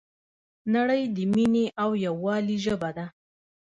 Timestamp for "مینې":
1.33-1.65